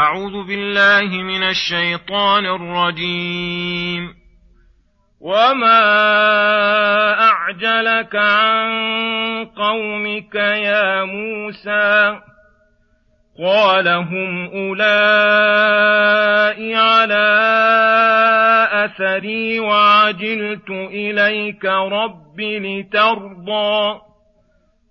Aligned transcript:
أعوذ 0.00 0.46
بالله 0.46 1.22
من 1.22 1.42
الشيطان 1.42 2.46
الرجيم. 2.46 4.14
وما 5.20 5.82
أعجلك 7.20 8.16
عن 8.16 8.70
قومك 9.44 10.34
يا 10.34 11.04
موسى؟ 11.04 12.20
قال 13.46 13.88
هم 13.88 14.46
أولئك 14.46 15.90
على 16.74 17.28
أثري 18.72 19.60
وعجلت 19.60 20.70
إليك 20.70 21.64
رب 21.64 22.40
لترضى. 22.40 24.00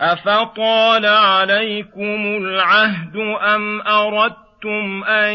أفطال 0.00 1.06
عليكم 1.06 2.36
العهد 2.40 3.16
أم 3.54 3.80
أردتم 3.80 5.04
أن 5.04 5.34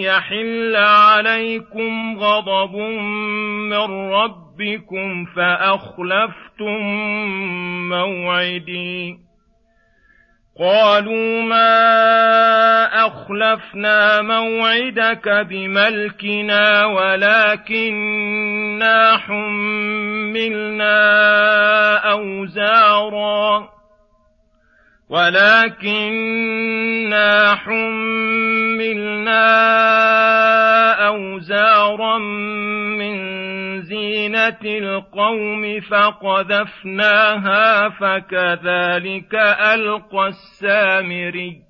يحل 0.00 0.76
عليكم 0.76 2.18
غضب 2.18 2.76
من 3.70 4.12
ربكم 4.12 5.24
فأخلفتم 5.24 6.80
موعدي 7.88 9.18
قالوا 10.58 11.42
ما 11.42 12.49
أخلفنا 13.30 14.22
موعدك 14.22 15.28
بملكنا 15.28 16.84
ولكننا 16.86 18.36
حملنا 19.16 20.96
أوزارا. 22.10 23.68
ولكننا 25.10 26.24
حملنا 27.54 29.40
أوزارا 31.06 32.18
من 32.98 33.16
زينة 33.82 34.58
القوم 34.64 35.80
فقذفناها 35.80 37.28
فكذلك 37.88 39.34
ألقى 39.74 40.28
السامري. 40.28 41.69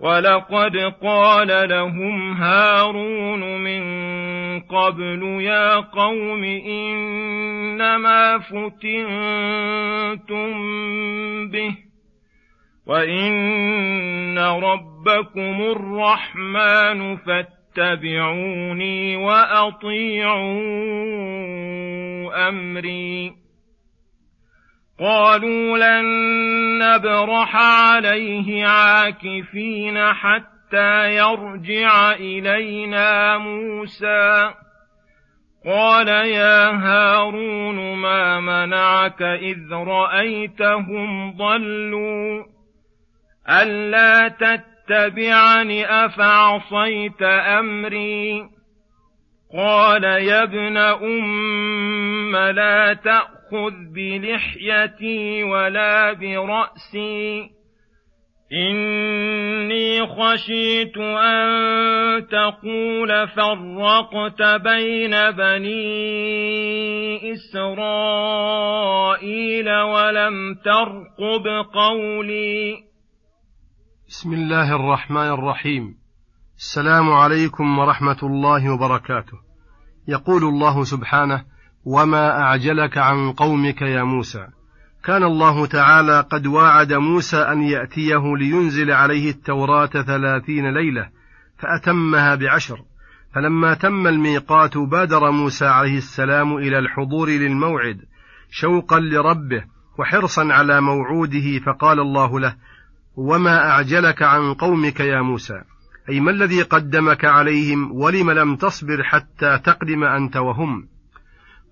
ولقد 0.00 0.76
قال 1.02 1.68
لهم 1.68 2.32
هارون 2.32 3.60
من 3.60 3.82
قبل 4.60 5.22
يا 5.42 5.76
قوم 5.76 6.44
إنما 6.44 8.38
فتنتم 8.38 8.80
به 11.48 11.76
وإن 12.86 14.38
ربكم 14.38 15.62
الرحمن 15.62 17.16
فاتبعوني 17.16 19.16
وأطيعوا 19.16 20.60
أمري 22.48 23.39
قالوا 25.00 25.78
لن 25.78 26.04
نبرح 26.78 27.56
عليه 27.56 28.66
عاكفين 28.66 30.12
حتى 30.12 31.16
يرجع 31.16 32.12
إلينا 32.12 33.38
موسى. 33.38 34.50
قال 35.66 36.08
يا 36.08 36.70
هارون 36.70 37.94
ما 37.96 38.40
منعك 38.40 39.22
إذ 39.22 39.72
رأيتهم 39.72 41.36
ضلوا؟ 41.36 42.44
ألا 43.48 44.28
تتبعني 44.28 46.04
أفعصيت 46.04 47.22
أمري؟ 47.22 48.48
قال 49.56 50.04
يا 50.04 50.42
ابن 50.42 50.76
أم 50.76 52.36
لا 52.36 52.92
تأخذ 53.50 53.70
خذ 53.70 53.74
بلحيتي 53.94 55.44
ولا 55.44 56.12
برأسي. 56.12 57.50
إني 58.52 60.06
خشيت 60.06 60.98
أن 60.98 62.26
تقول 62.26 63.28
فرقت 63.28 64.42
بين 64.42 65.30
بني 65.30 65.72
إسرائيل 67.32 68.08
ولم 69.80 70.54
ترقب 70.64 71.46
قولي. 71.74 72.76
بسم 74.08 74.32
الله 74.32 74.76
الرحمن 74.76 75.28
الرحيم. 75.28 75.94
السلام 76.56 77.12
عليكم 77.12 77.78
ورحمة 77.78 78.18
الله 78.22 78.74
وبركاته. 78.74 79.38
يقول 80.08 80.44
الله 80.44 80.84
سبحانه 80.84 81.49
وما 81.84 82.42
أعجلك 82.42 82.98
عن 82.98 83.32
قومك 83.32 83.82
يا 83.82 84.02
موسى. 84.02 84.46
كان 85.04 85.22
الله 85.22 85.66
تعالى 85.66 86.20
قد 86.20 86.46
واعد 86.46 86.92
موسى 86.92 87.36
أن 87.36 87.62
يأتيه 87.62 88.36
لينزل 88.38 88.90
عليه 88.90 89.30
التوراة 89.30 89.86
ثلاثين 89.86 90.74
ليلة 90.74 91.08
فأتمها 91.58 92.34
بعشر. 92.34 92.78
فلما 93.34 93.74
تم 93.74 94.06
الميقات 94.06 94.78
بادر 94.78 95.30
موسى 95.30 95.66
عليه 95.66 95.98
السلام 95.98 96.56
إلى 96.56 96.78
الحضور 96.78 97.28
للموعد 97.28 98.00
شوقا 98.50 99.00
لربه 99.00 99.64
وحرصا 99.98 100.52
على 100.52 100.80
موعوده 100.80 101.58
فقال 101.66 102.00
الله 102.00 102.40
له 102.40 102.54
وما 103.16 103.70
أعجلك 103.70 104.22
عن 104.22 104.54
قومك 104.54 105.00
يا 105.00 105.20
موسى؟ 105.20 105.62
أي 106.08 106.20
ما 106.20 106.30
الذي 106.30 106.62
قدمك 106.62 107.24
عليهم 107.24 107.92
ولم 107.92 108.30
لم 108.30 108.56
تصبر 108.56 109.02
حتى 109.02 109.58
تقدم 109.58 110.04
أنت 110.04 110.36
وهم؟ 110.36 110.88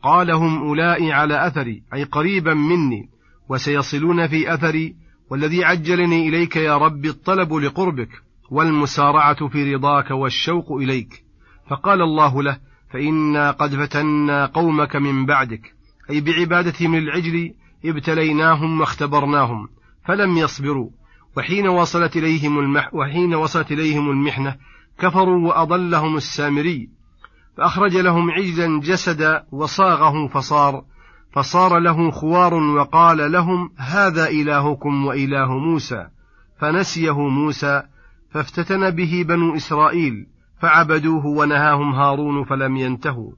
قال 0.03 0.31
هم 0.31 0.59
أولئي 0.59 1.13
على 1.13 1.47
أثري 1.47 1.83
أي 1.95 2.05
قريبا 2.05 2.55
مني 2.55 3.09
وسيصلون 3.49 4.27
في 4.29 4.55
أثري 4.55 4.95
والذي 5.31 5.65
عجلني 5.65 6.29
إليك 6.29 6.57
يا 6.57 6.77
رب 6.77 7.05
الطلب 7.05 7.53
لقربك 7.53 8.09
والمسارعة 8.51 9.49
في 9.49 9.75
رضاك 9.75 10.11
والشوق 10.11 10.73
إليك. 10.73 11.25
فقال 11.71 12.03
الله 12.03 12.43
له 12.43 12.59
فإنا 12.93 13.51
قد 13.51 13.75
فتنا 13.75 14.47
قومك 14.47 14.97
من 14.97 15.27
بعدك 15.27 15.75
أي 16.11 16.21
بعبادتهم 16.21 16.97
للعجل 16.97 17.55
ابتليناهم 17.85 18.81
واختبرناهم 18.81 19.69
فلم 20.07 20.37
يصبروا. 20.37 20.91
وحين 21.37 21.69
وصلت 21.69 22.17
إليهم 22.17 22.59
المح 22.59 22.95
وحين 22.95 23.35
وصلت 23.35 23.73
إليهم 23.73 24.11
المحنة 24.11 24.57
كفروا 24.99 25.49
وأضلهم 25.49 26.17
السامري. 26.17 26.89
فأخرج 27.59 27.97
لهم 27.97 28.31
عجلا 28.31 28.81
جسدا 28.81 29.45
وصاغه 29.53 30.27
فصار 30.27 30.85
فصار 31.33 31.79
له 31.79 32.11
خوار 32.11 32.55
وقال 32.55 33.33
لهم 33.33 33.71
هذا 33.77 34.29
إلهكم 34.29 35.07
وإله 35.07 35.59
موسى 35.59 36.07
فنسيه 36.61 37.29
موسى 37.29 37.83
فافتتن 38.31 38.91
به 38.91 39.25
بنو 39.29 39.57
إسرائيل 39.57 40.27
فعبدوه 40.61 41.27
ونهاهم 41.27 41.93
هارون 41.93 42.45
فلم 42.45 42.77
ينتهوا. 42.77 43.33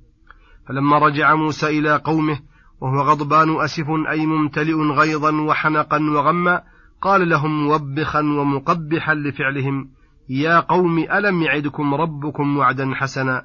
فلما 0.68 0.98
رجع 0.98 1.34
موسى 1.34 1.78
إلى 1.78 1.96
قومه 1.96 2.38
وهو 2.80 3.00
غضبان 3.00 3.60
أسف 3.60 3.86
أي 4.10 4.26
ممتلئ 4.26 4.74
غيظا 4.74 5.32
وحنقا 5.32 5.98
وغما 5.98 6.62
قال 7.02 7.28
لهم 7.28 7.64
موبخا 7.64 8.20
ومقبحا 8.20 9.14
لفعلهم 9.14 9.90
يا 10.28 10.60
قوم 10.60 10.98
ألم 10.98 11.42
يعدكم 11.42 11.94
ربكم 11.94 12.56
وعدا 12.56 12.94
حسنا؟ 12.94 13.44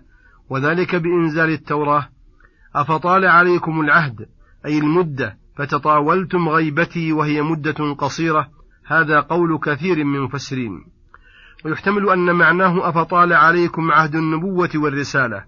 وذلك 0.49 0.95
بإنزال 0.95 1.49
التوراة. 1.49 2.09
أفطال 2.75 3.25
عليكم 3.25 3.81
العهد 3.81 4.25
أي 4.65 4.77
المدة 4.77 5.37
فتطاولتم 5.57 6.49
غيبتي 6.49 7.13
وهي 7.13 7.41
مدة 7.41 7.93
قصيرة. 7.93 8.49
هذا 8.87 9.19
قول 9.19 9.59
كثير 9.59 10.03
من 10.03 10.15
المفسرين 10.15 10.85
ويحتمل 11.65 12.09
أن 12.09 12.35
معناه 12.35 12.89
أفطال 12.89 13.33
عليكم 13.33 13.91
عهد 13.91 14.15
النبوة 14.15 14.69
والرسالة. 14.75 15.43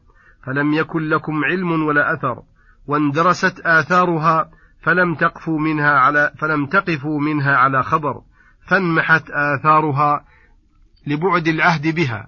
فلم 0.45 0.73
يكن 0.73 1.09
لكم 1.09 1.45
علم 1.45 1.83
ولا 1.88 2.13
أثر 2.13 2.41
واندرست 2.88 3.59
آثارها 3.59 4.49
فلم 4.83 5.15
تقفوا 5.15 5.59
منها 5.59 5.91
على 5.91 6.31
فلم 6.38 6.65
تقفوا 6.65 7.19
منها 7.19 7.55
على 7.55 7.83
خبر 7.83 8.21
فانمحت 8.67 9.23
آثارها 9.29 10.25
لبعد 11.07 11.47
العهد 11.47 11.95
بها. 11.95 12.27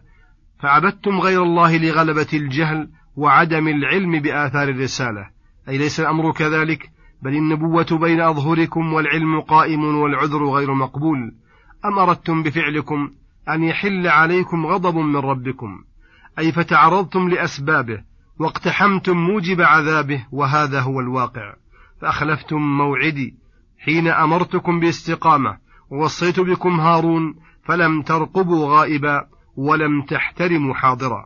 فعبدتم 0.60 1.20
غير 1.20 1.44
الله 1.44 1.78
لغلبة 1.78 2.28
الجهل 2.34 2.90
وعدم 3.16 3.68
العلم 3.68 4.20
بآثار 4.20 4.70
الرسالة. 4.70 5.28
أي 5.70 5.78
ليس 5.78 6.00
الأمر 6.00 6.32
كذلك؟ 6.32 6.90
بل 7.22 7.36
النبوة 7.36 7.88
بين 7.92 8.22
أظهركم 8.22 8.94
والعلم 8.94 9.40
قائم 9.40 9.96
والعذر 9.96 10.46
غير 10.46 10.74
مقبول. 10.74 11.34
أم 11.86 12.00
أردتم 12.00 12.44
بفعلكم 12.44 13.12
أن 13.50 13.64
يحل 13.64 14.08
عليكم 14.08 14.66
غضب 14.66 14.98
من 14.98 15.16
ربكم؟ 15.16 15.84
أي 16.40 16.52
فتعرضتم 16.52 17.30
لأسبابه 17.30 18.04
واقتحمتم 18.40 19.18
موجب 19.18 19.62
عذابه 19.62 20.26
وهذا 20.32 20.80
هو 20.80 21.00
الواقع. 21.00 21.54
فأخلفتم 22.02 22.58
موعدي 22.58 23.36
حين 23.80 24.08
أمرتكم 24.08 24.80
باستقامة 24.80 25.58
ووصيت 25.90 26.40
بكم 26.40 26.80
هارون 26.80 27.36
فلم 27.64 28.02
ترقبوا 28.02 28.78
غائبا. 28.78 29.28
ولم 29.60 30.02
تحترموا 30.02 30.74
حاضرا. 30.74 31.26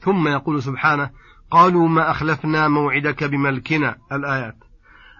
ثم 0.00 0.28
يقول 0.28 0.62
سبحانه 0.62 1.10
قالوا 1.50 1.88
ما 1.88 2.10
أخلفنا 2.10 2.68
موعدك 2.68 3.24
بملكنا 3.24 3.96
الآيات. 4.12 4.56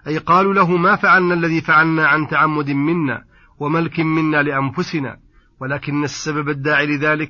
أي 0.07 0.17
قالوا 0.17 0.53
له 0.53 0.77
ما 0.77 0.95
فعلنا 0.95 1.33
الذي 1.33 1.61
فعلنا 1.61 2.07
عن 2.07 2.27
تعمد 2.27 2.69
منا 2.69 3.23
وملك 3.59 3.99
منا 3.99 4.43
لأنفسنا 4.43 5.17
ولكن 5.61 6.03
السبب 6.03 6.49
الداعي 6.49 6.85
لذلك 6.85 7.29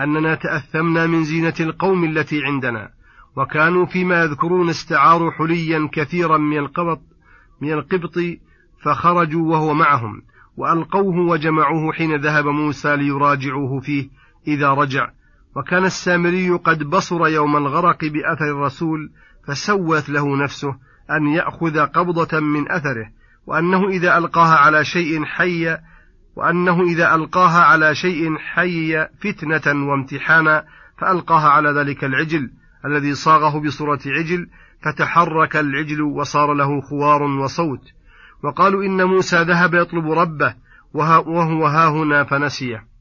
أننا 0.00 0.34
تأثمنا 0.34 1.06
من 1.06 1.24
زينة 1.24 1.54
القوم 1.60 2.04
التي 2.04 2.44
عندنا 2.44 2.90
وكانوا 3.36 3.86
فيما 3.86 4.22
يذكرون 4.22 4.68
استعاروا 4.68 5.30
حليا 5.30 5.88
كثيرا 5.92 6.38
من 6.38 6.58
القبط 6.58 7.00
من 7.60 7.72
القبط 7.72 8.18
فخرجوا 8.84 9.50
وهو 9.52 9.74
معهم 9.74 10.22
وألقوه 10.56 11.16
وجمعوه 11.16 11.92
حين 11.92 12.16
ذهب 12.16 12.46
موسى 12.46 12.96
ليراجعوه 12.96 13.80
فيه 13.80 14.08
إذا 14.48 14.70
رجع. 14.70 15.10
وكان 15.56 15.84
السامري 15.84 16.50
قد 16.50 16.82
بصر 16.82 17.28
يوم 17.28 17.56
الغرق 17.56 18.04
بأثر 18.04 18.44
الرسول 18.44 19.10
فسوت 19.46 20.08
له 20.08 20.36
نفسه 20.36 20.76
أن 21.10 21.26
يأخذ 21.26 21.78
قبضة 21.78 22.40
من 22.40 22.72
أثره 22.72 23.06
وأنه 23.46 23.88
إذا 23.88 24.18
ألقاها 24.18 24.56
على 24.56 24.84
شيء 24.84 25.24
حي 25.24 25.76
وأنه 26.36 26.82
إذا 26.82 27.14
ألقاها 27.14 27.60
على 27.60 27.94
شيء 27.94 28.38
حي 28.38 29.06
فتنة 29.20 29.88
وامتحانا 29.88 30.64
فألقاها 30.98 31.48
على 31.48 31.70
ذلك 31.70 32.04
العجل 32.04 32.50
الذي 32.84 33.14
صاغه 33.14 33.58
بصورة 33.58 34.00
عجل 34.06 34.48
فتحرك 34.82 35.56
العجل 35.56 36.02
وصار 36.02 36.54
له 36.54 36.80
خوار 36.80 37.22
وصوت. 37.22 37.80
وقالوا 38.42 38.84
إن 38.84 39.04
موسى 39.04 39.42
ذهب 39.42 39.74
يطلب 39.74 40.10
ربه 40.10 40.54
وهو 40.94 41.66
ها 41.66 41.88
هنا 41.88 42.24
فنسيه. 42.24 42.93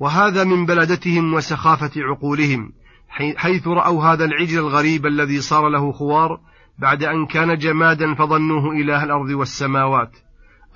وهذا 0.00 0.44
من 0.44 0.66
بلدتهم 0.66 1.34
وسخافة 1.34 1.90
عقولهم 1.96 2.72
حيث 3.36 3.68
رأوا 3.68 4.04
هذا 4.04 4.24
العجل 4.24 4.58
الغريب 4.58 5.06
الذي 5.06 5.40
صار 5.40 5.68
له 5.68 5.92
خوار 5.92 6.40
بعد 6.78 7.02
أن 7.02 7.26
كان 7.26 7.58
جمادا 7.58 8.14
فظنوه 8.14 8.72
إله 8.72 9.04
الأرض 9.04 9.30
والسماوات. 9.30 10.10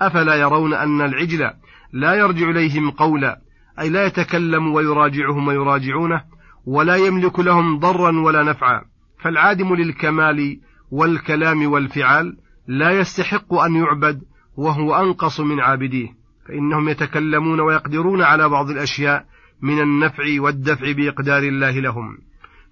أفلا 0.01 0.35
يرون 0.35 0.73
أن 0.73 1.01
العجل 1.01 1.51
لا 1.93 2.13
يرجع 2.13 2.49
إليهم 2.49 2.91
قولا 2.91 3.41
أي 3.79 3.89
لا 3.89 4.05
يتكلم 4.05 4.73
ويراجعهم 4.73 5.47
ويراجعونه 5.47 6.21
ولا 6.65 6.95
يملك 6.95 7.39
لهم 7.39 7.79
ضرا 7.79 8.19
ولا 8.19 8.43
نفعا. 8.43 8.81
فالعادم 9.23 9.75
للكمال 9.75 10.59
والكلام 10.91 11.71
والفعال 11.71 12.37
لا 12.67 12.91
يستحق 12.91 13.53
أن 13.53 13.75
يعبد 13.75 14.21
وهو 14.57 14.95
أنقص 14.95 15.39
من 15.39 15.59
عابديه. 15.59 16.24
فإنهم 16.47 16.89
يتكلمون 16.89 17.59
ويقدرون 17.59 18.21
على 18.21 18.49
بعض 18.49 18.69
الأشياء 18.69 19.25
من 19.61 19.81
النفع 19.81 20.23
والدفع 20.37 20.91
بإقدار 20.91 21.43
الله 21.43 21.79
لهم. 21.79 22.17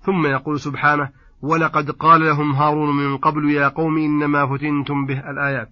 ثم 0.02 0.26
يقول 0.26 0.60
سبحانه 0.60 1.10
ولقد 1.42 1.92
قال 1.92 2.22
لهم 2.22 2.52
هارون 2.52 2.96
من 2.96 3.18
قبل 3.18 3.50
يا 3.50 3.68
قوم 3.68 3.98
إنما 3.98 4.58
فتنتم 4.58 5.06
به 5.06 5.30
الآيات. 5.30 5.72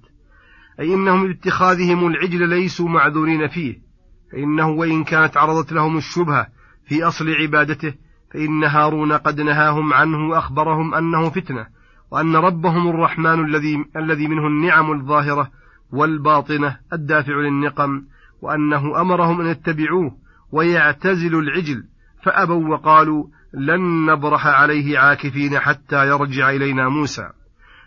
أي 0.79 0.93
إنهم 0.93 1.27
باتخاذهم 1.27 2.07
العجل 2.07 2.49
ليسوا 2.49 2.89
معذورين 2.89 3.47
فيه. 3.47 3.91
فإنه 4.31 4.69
وإن 4.69 5.03
كانت 5.03 5.37
عرضت 5.37 5.73
لهم 5.73 5.97
الشبهة 5.97 6.47
في 6.85 7.03
أصل 7.03 7.29
عبادته 7.29 7.93
فإن 8.33 8.63
هارون 8.63 9.13
قد 9.13 9.41
نهاهم 9.41 9.93
عنه 9.93 10.29
وأخبرهم 10.29 10.93
أنه 10.93 11.29
فتنة 11.29 11.67
وأن 12.11 12.35
ربهم 12.35 12.89
الرحمن 12.89 13.45
الذي 13.45 13.85
الذي 13.95 14.27
منه 14.27 14.47
النعم 14.47 14.91
الظاهرة 14.91 15.51
والباطنة 15.91 16.77
الدافع 16.93 17.33
للنقم 17.33 18.03
وأنه 18.41 19.01
أمرهم 19.01 19.41
أن 19.41 19.47
يتبعوه 19.47 20.11
ويعتزلوا 20.51 21.41
العجل 21.41 21.83
فأبوا 22.23 22.69
وقالوا 22.69 23.25
لن 23.53 24.05
نبرح 24.05 24.47
عليه 24.47 24.99
عاكفين 24.99 25.59
حتى 25.59 26.07
يرجع 26.07 26.49
إلينا 26.49 26.89
موسى. 26.89 27.29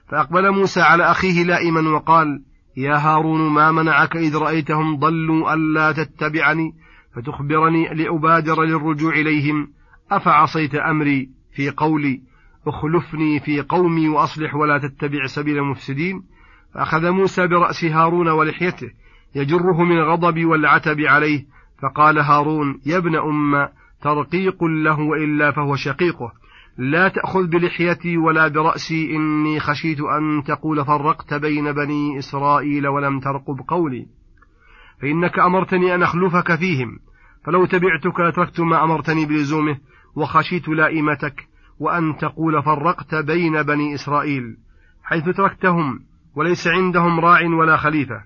فأقبل 0.09 0.51
موسى 0.51 0.81
على 0.81 1.11
أخيه 1.11 1.45
لائما 1.45 1.91
وقال 1.91 2.43
يا 2.77 2.97
هارون 2.97 3.53
ما 3.53 3.73
منعك 3.73 4.17
إذ 4.17 4.37
رأيتهم 4.37 4.97
ضلوا 4.97 5.55
ألا 5.55 5.93
تتبعني؟ 5.93 6.73
فتخبرني 7.17 7.95
لأبادر 7.95 8.63
للرجوع 8.63 9.13
إليهم. 9.13 9.69
أفعصيت 10.11 10.75
أمري 10.75 11.31
في 11.53 11.71
قولي؟ 11.71 12.23
أخلفني 12.67 13.41
في 13.41 13.61
قومي 13.61 14.09
وأصلح 14.09 14.55
ولا 14.55 14.79
تتبع 14.79 15.27
سبيل 15.27 15.59
المفسدين. 15.59 16.23
فأخذ 16.75 17.11
موسى 17.11 17.47
برأس 17.47 17.85
هارون 17.85 18.29
ولحيته 18.29 18.91
يجره 19.35 19.83
من 19.83 19.99
الغضب 19.99 20.45
والعتب 20.45 21.01
عليه 21.01 21.45
فقال 21.83 22.19
هارون 22.19 22.81
يا 22.87 22.97
ابن 22.97 23.17
أم 23.17 23.69
ترقيق 24.03 24.65
له 24.65 25.01
وإلا 25.01 25.51
فهو 25.51 25.77
شقيقه. 25.77 26.33
لا 26.79 27.09
تأخذ 27.09 27.47
بلحيتي 27.47 28.17
ولا 28.17 28.49
برأسي 28.49 29.17
إني 29.17 29.61
خشيت 29.61 30.01
أن 30.01 30.43
تقول 30.47 30.85
فرقت 30.85 31.35
بين 31.35 31.73
بني 31.73 32.19
إسرائيل 32.19 32.89
ولم 32.89 33.21
ترقب 33.21 33.61
قولي. 33.69 34.07
فإنك 35.03 35.39
أمرتني 35.39 35.95
أن 35.95 36.03
أخلفك 36.03 36.55
فيهم 36.55 36.99
فلو 37.45 37.65
تبعتك 37.65 38.21
لتركت 38.21 38.61
ما 38.61 38.85
أمرتني 38.85 39.27
بلزومه 39.27 39.79
وخشيت 40.17 40.69
لائمتك 40.69 41.49
وأن 41.79 42.17
تقول 42.17 42.63
فرقت 42.63 43.15
بين 43.15 43.63
بني 43.63 43.95
إسرائيل 43.95 44.57
حيث 45.05 45.25
تركتهم. 45.25 46.14
وليس 46.37 46.69
عندهم 46.69 47.21
راع 47.21 47.41
ولا 47.47 47.77
خليفة. 47.77 48.23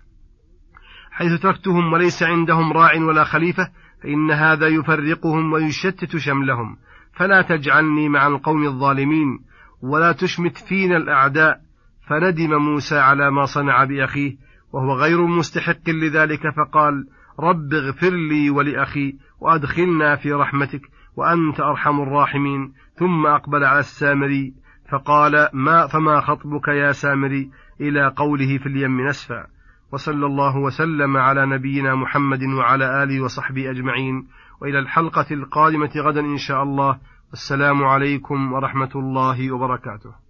حيث 1.10 1.40
تركتهم 1.40 1.92
وليس 1.92 2.22
عندهم 2.22 2.72
راع 2.72 2.94
ولا 2.94 3.24
خليفة 3.24 3.70
فإن 4.02 4.30
هذا 4.30 4.66
يفرقهم 4.66 5.52
ويشتت 5.52 6.16
شملهم. 6.16 6.76
فلا 7.12 7.42
تجعلني 7.42 8.08
مع 8.08 8.26
القوم 8.26 8.64
الظالمين 8.64 9.38
ولا 9.82 10.12
تشمت 10.12 10.56
فينا 10.56 10.96
الأعداء. 10.96 11.60
فندم 12.08 12.54
موسى 12.56 12.98
على 12.98 13.30
ما 13.30 13.44
صنع 13.44 13.84
بأخيه 13.84 14.36
وهو 14.72 14.92
غير 14.92 15.26
مستحق 15.26 15.90
لذلك 15.90 16.40
فقال 16.56 17.06
رب 17.40 17.72
اغفر 17.72 18.10
لي 18.10 18.50
ولأخي 18.50 19.12
وأدخلنا 19.40 20.16
في 20.16 20.32
رحمتك 20.32 20.80
وأنت 21.16 21.60
أرحم 21.60 22.00
الراحمين. 22.00 22.72
ثم 22.94 23.26
أقبل 23.26 23.64
على 23.64 23.78
السامري 23.78 24.54
فقال 24.90 25.48
ما 25.52 25.86
فما 25.86 26.20
خطبك 26.20 26.68
يا 26.68 26.92
سامري؟ 26.92 27.50
إلى 27.80 28.12
قوله 28.16 28.58
في 28.58 28.66
اليم 28.66 29.08
نسفا. 29.08 29.46
وصلى 29.92 30.26
الله 30.26 30.56
وسلم 30.56 31.16
على 31.16 31.46
نبينا 31.46 31.94
محمد 31.94 32.42
وعلى 32.42 33.02
آله 33.02 33.20
وصحبه 33.20 33.70
أجمعين. 33.70 34.28
وإلى 34.60 34.78
الحلقة 34.78 35.26
القادمة 35.30 35.90
غدا 35.96 36.20
إن 36.20 36.38
شاء 36.38 36.62
الله. 36.62 36.98
والسلام 37.30 37.84
عليكم 37.84 38.52
ورحمة 38.52 38.90
الله 38.94 39.52
وبركاته. 39.52 40.27